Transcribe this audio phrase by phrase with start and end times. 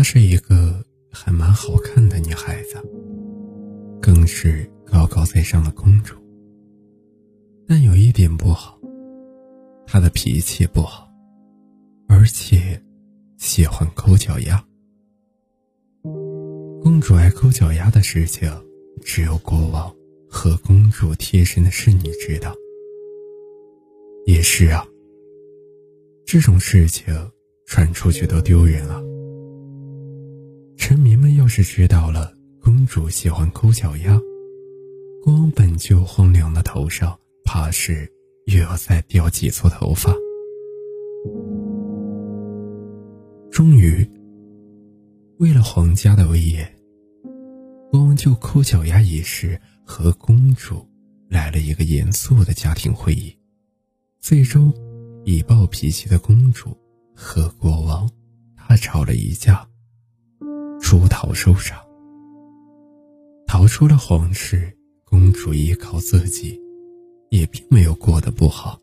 [0.00, 2.82] 她是一个还蛮好看的女孩子，
[4.00, 6.14] 更是高高在上的公主。
[7.68, 8.80] 但有一点不好，
[9.86, 11.06] 她的脾气不好，
[12.08, 12.82] 而且
[13.36, 14.64] 喜欢抠脚丫。
[16.82, 18.50] 公主爱抠脚丫的事情，
[19.04, 19.94] 只有国王
[20.30, 22.54] 和公主贴身的侍女知道。
[24.24, 24.82] 也是啊，
[26.24, 27.14] 这种事情
[27.66, 28.98] 传出去都丢人啊。
[31.50, 32.32] 是知道了
[32.62, 34.16] 公主喜欢抠脚丫，
[35.24, 38.08] 国王本就荒凉的头上，怕是
[38.46, 40.14] 又要再掉几撮头发。
[43.50, 44.08] 终于，
[45.38, 46.72] 为了皇家的威严，
[47.90, 50.86] 国王就抠脚丫一事和公主
[51.28, 53.36] 来了一个严肃的家庭会议。
[54.20, 54.72] 最终，
[55.24, 56.78] 以暴脾气的公主
[57.12, 58.08] 和国王
[58.56, 59.66] 大吵了一架。
[60.90, 61.78] 出逃受伤，
[63.46, 64.76] 逃出了皇室。
[65.04, 66.60] 公主依靠自己，
[67.30, 68.76] 也并没有过得不好，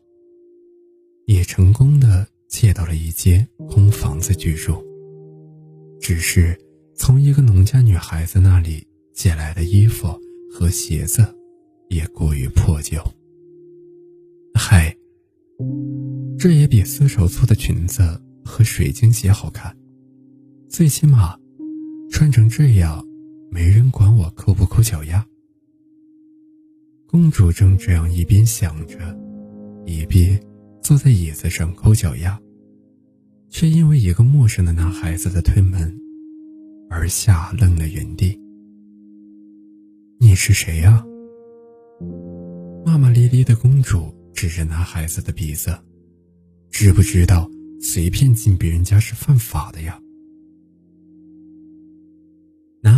[1.26, 4.82] 也成功的借到了一间空房子居住。
[6.00, 6.58] 只是
[6.96, 10.08] 从一个农家女孩子那里借来的衣服
[10.50, 11.22] 和鞋子，
[11.90, 12.96] 也过于破旧。
[14.54, 14.96] 嗨，
[16.38, 19.76] 这也比丝绸做的裙子和水晶鞋好看，
[20.70, 21.38] 最起码。
[22.10, 23.04] 穿成这样，
[23.50, 25.24] 没人管我抠不抠脚丫。
[27.06, 28.98] 公主正这样一边想着，
[29.86, 30.38] 一边
[30.82, 32.38] 坐在椅子上抠脚丫，
[33.50, 35.94] 却因为一个陌生的男孩子的推门，
[36.90, 38.38] 而吓愣了原地。
[40.18, 41.04] 你是谁呀？
[42.84, 45.78] 骂骂咧咧的公主指着男孩子的鼻子，
[46.70, 47.48] 知不知道
[47.80, 50.00] 随便进别人家是犯法的呀？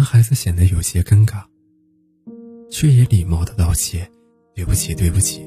[0.01, 1.45] 男孩子显得有些尴尬，
[2.71, 4.11] 却也礼貌的道歉
[4.57, 5.47] ：“对不起，对不起。”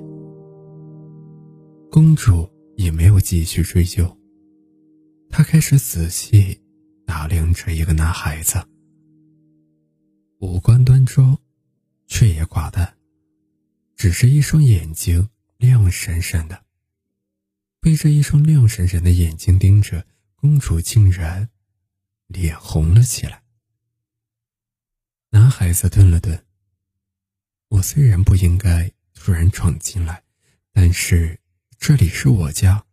[1.89, 4.16] 公主也没有继续追究，
[5.28, 6.61] 她开始仔细
[7.03, 8.63] 打量着一个男孩子，
[10.38, 11.35] 五官端庄，
[12.05, 12.95] 却也寡淡，
[13.95, 16.63] 只是一双眼睛亮闪闪的。
[17.81, 20.05] 被这一双亮闪闪的眼睛盯着，
[20.35, 21.49] 公主竟然
[22.28, 23.41] 脸红了起来。
[25.33, 26.45] 男孩子顿了顿。
[27.69, 30.23] 我虽然不应该突然闯进来，
[30.71, 31.39] 但是
[31.79, 32.85] 这里是我家。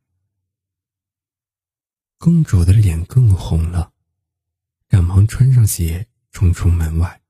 [2.16, 3.92] 公主的脸更红了，
[4.88, 7.20] 赶忙穿上鞋冲出门外。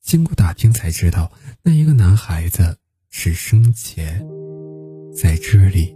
[0.00, 1.30] 经过打听才知道，
[1.62, 2.78] 那一个男孩子
[3.10, 4.26] 是生前
[5.14, 5.94] 在这里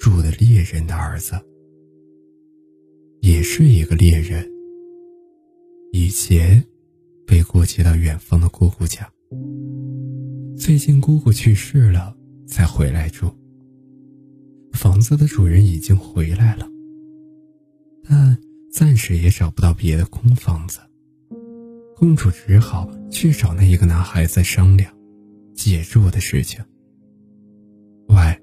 [0.00, 1.38] 住的猎人的儿子，
[3.20, 4.50] 也是一个猎人。
[5.92, 6.66] 以前。
[7.32, 9.10] 被过继到远方的姑姑家。
[10.54, 12.14] 最近姑姑去世了，
[12.46, 13.34] 才回来住。
[14.74, 16.68] 房子的主人已经回来了，
[18.06, 18.36] 但
[18.70, 20.78] 暂时也找不到别的空房子。
[21.96, 24.94] 公主只好去找那一个男孩子商量
[25.54, 26.62] 借住的事情。
[28.08, 28.42] 喂，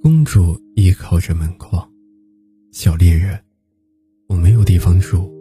[0.00, 1.90] 公主依靠着门框，
[2.70, 3.36] 小猎人，
[4.28, 5.36] 我没有地方住。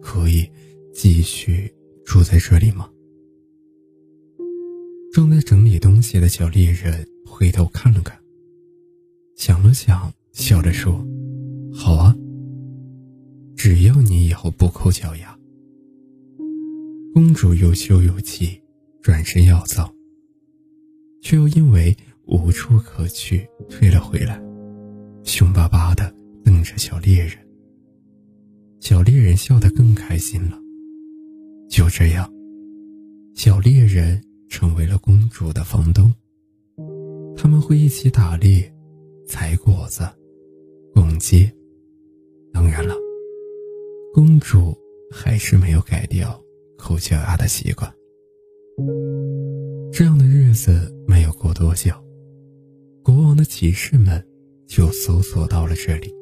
[0.00, 0.48] 可以
[0.92, 1.72] 继续
[2.04, 2.90] 住在这里吗？
[5.12, 8.18] 正在整理东西的小猎人回头看了看，
[9.36, 11.04] 想了想，笑着说
[11.74, 12.14] ：“好啊，
[13.56, 15.36] 只要你以后不抠脚丫。”
[17.12, 18.60] 公主又羞又气，
[19.02, 19.92] 转身要走，
[21.20, 21.96] 却又因为
[22.26, 24.40] 无处可去，退了回来，
[25.24, 27.36] 凶巴巴的瞪着小猎人。
[28.80, 30.58] 小猎人笑得更开心了。
[31.68, 32.32] 就这样，
[33.34, 36.12] 小猎人成为了公主的房东。
[37.36, 38.72] 他们会一起打猎、
[39.26, 40.08] 采果子、
[40.94, 41.50] 逛街。
[42.52, 42.94] 当然了，
[44.14, 44.76] 公主
[45.10, 46.42] 还是没有改掉
[46.76, 47.92] 抠脚丫的习惯。
[49.92, 51.92] 这样的日子没有过多久，
[53.04, 54.26] 国王的骑士们
[54.66, 56.12] 就搜索到了这里，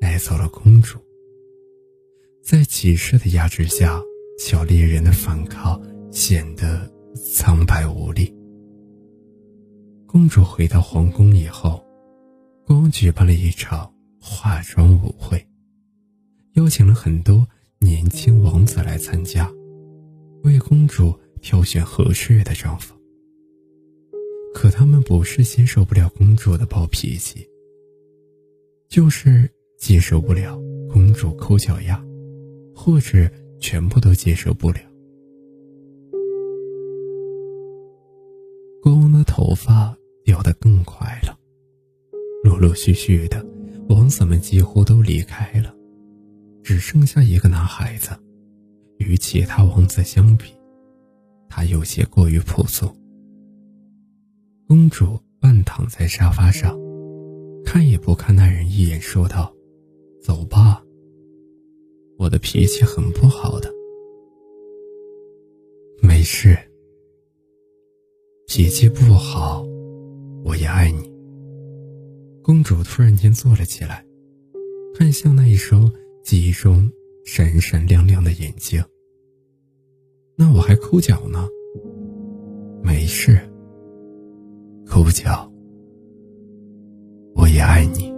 [0.00, 0.98] 带走了公主。
[2.44, 3.98] 在骑士的压制下，
[4.38, 5.80] 小猎人的反抗
[6.12, 8.30] 显得苍白无力。
[10.06, 11.82] 公主回到皇宫以后，
[12.66, 15.42] 国王举办了一场化妆舞会，
[16.52, 17.48] 邀请了很多
[17.78, 19.50] 年轻王子来参加，
[20.42, 22.94] 为公主挑选合适的丈夫。
[24.52, 27.48] 可他们不是接受不了公主的暴脾气，
[28.90, 29.50] 就是。
[29.76, 30.58] 接受不了
[30.90, 32.02] 公主抠脚丫，
[32.84, 34.76] 或者全部都接受不了。
[38.82, 41.34] 国王的头发掉得更快了，
[42.42, 43.42] 陆陆续续的，
[43.88, 45.74] 王子们几乎都离开了，
[46.62, 48.10] 只剩下一个男孩子。
[48.98, 50.52] 与其他王子相比，
[51.48, 52.94] 他有些过于朴素。
[54.68, 56.78] 公主半躺在沙发上，
[57.64, 59.50] 看也不看那人一眼，说道
[60.22, 60.83] ：“走吧，
[62.24, 63.70] 我的脾气很不好的。
[66.00, 66.56] 没事
[68.46, 69.62] 脾气不好
[70.42, 71.12] 我也爱你。
[72.42, 74.02] 公主突然间坐了起来
[74.94, 75.90] 看向那一双
[76.22, 76.90] 记忆中
[77.26, 78.82] 闪闪亮亮的眼睛。
[80.34, 81.46] 那我还抠脚呢。
[82.82, 83.38] 没事
[84.86, 85.50] 抠脚
[87.34, 88.13] 我也爱你。